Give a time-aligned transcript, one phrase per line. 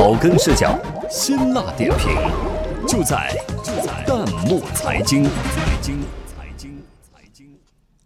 [0.00, 0.80] 草根视角，
[1.10, 2.08] 辛辣点评，
[2.88, 3.30] 就在
[3.62, 5.24] 就在弹幕财经。
[5.24, 7.46] 财经财经财经，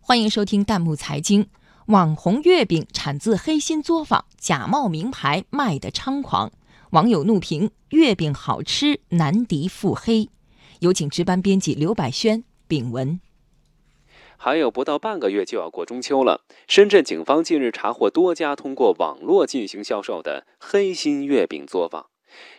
[0.00, 1.46] 欢迎收听弹幕财经。
[1.86, 6.50] 网红月饼产自黑心作坊，假冒名牌卖得猖狂，
[6.90, 10.28] 网友怒评月饼好吃难敌腹黑。
[10.80, 13.20] 有请值班编辑刘百轩丙文。
[14.36, 22.06] 还有不到半个月就要过中秋了，深圳警方近日查获多家通过网络进行销售的黑心月饼作坊。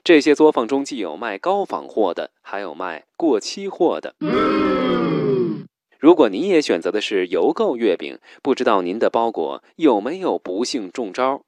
[0.04, 4.16] 这些作坊中既有卖高仿货的，还有卖过期货的。
[6.00, 11.42] 如果您也选择的是邮购月饼，不知道您的包裹有没有不幸中招？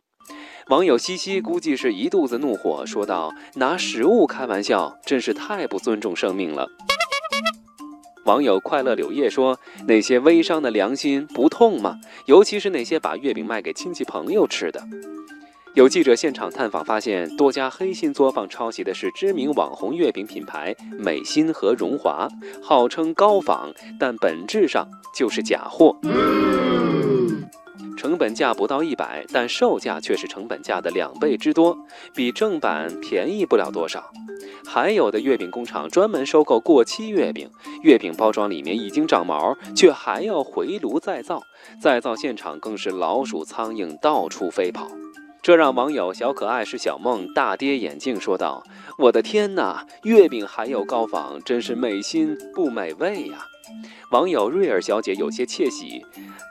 [0.67, 6.67] 网友西西估计是一肚子怒火，说道：“拿食物开玩笑，真是太不尊重生命了。”
[8.27, 11.97] 网友快乐柳叶说：“那些微商的良心不痛吗？
[12.25, 14.83] 尤其是那些把月饼卖给亲戚朋友吃的。”
[15.75, 22.27] 有记者现场探访发现，多家黑心作坊抄袭的是知名网红月饼品牌美心和荣华，
[22.61, 25.95] 号称高仿，但本质上就是假货。
[27.95, 31.77] 成本价不到一百，但售价却是成本价的两倍之多，
[32.13, 34.11] 比正版便宜不了多少。
[34.65, 37.49] 还有的月饼工厂专门收购过期月饼，
[37.83, 41.41] 月饼包装里面已经长毛，却还要回炉再造，
[41.81, 44.87] 再造现场更是老鼠苍蝇到处飞跑。
[45.41, 48.63] 这让网友小可爱是小梦大跌眼镜，说道
[48.99, 53.45] ：“我的天哪，月饼还有高仿，真是美心不美味呀！”
[54.11, 56.03] 网友瑞尔小姐有些窃喜，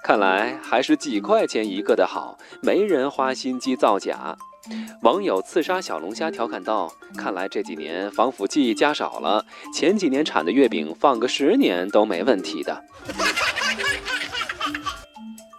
[0.03, 4.37] 看来还是几块钱一个的好，没人花心机造假。
[5.03, 12.83] 网友刺杀小龙虾调侃道：“看来这几年防腐剂加少了，前几年产的月饼放个十年都没问题的。”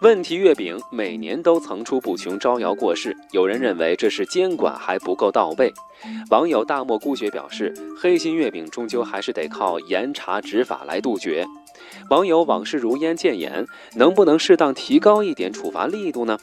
[0.02, 3.17] 问题月饼每年都层出不穷，招摇过市。
[3.31, 5.73] 有人认为这是监管还不够到位。
[6.30, 11.47] 网友大漠孤雪表示，黑心月饼终究还是得靠严查执法来杜绝。
[12.12, 13.66] 网友往事如烟渐言，
[13.96, 16.38] 能不能适当提高一点处罚力度呢？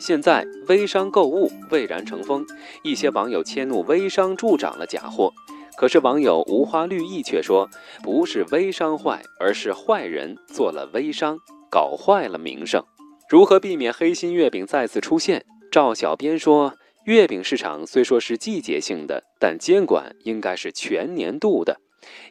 [0.00, 2.46] 现在微商购物蔚然成风，
[2.82, 5.30] 一些网友迁怒微商助长了假货。
[5.76, 7.68] 可是网友无花绿意却说，
[8.02, 11.38] 不是微商坏，而是坏人做了微商。
[11.70, 12.84] 搞坏了名声，
[13.28, 15.44] 如何避免黑心月饼再次出现？
[15.70, 16.74] 赵小编说，
[17.04, 21.78] 月饼市场虽说是季节性的，但监管应该是全年度的，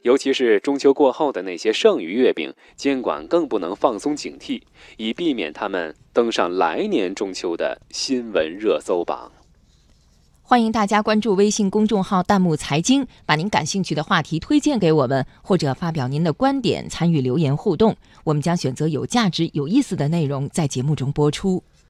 [0.02, 4.62] 尤其是中秋过后的那些剩余月饼，监管更不能放松警惕，
[4.98, 9.32] 以避免他们登上来年中秋的新闻热搜榜。
[10.42, 17.96] 欢迎大家关注微信公众号“弹幕财经”，把您感兴趣的话题推荐给我们，或者发表您的观点，参与留言互动。
[18.24, 21.64] 我们将选择有价值、有意思的内容在节目中播出。